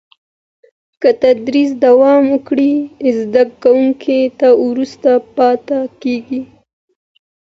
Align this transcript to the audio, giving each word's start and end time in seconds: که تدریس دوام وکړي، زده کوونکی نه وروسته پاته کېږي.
که 1.01 1.09
تدریس 1.21 1.71
دوام 1.85 2.21
وکړي، 2.33 2.73
زده 3.21 3.43
کوونکی 3.63 4.19
نه 4.39 4.49
وروسته 4.67 5.09
پاته 5.35 5.79
کېږي. 6.01 6.41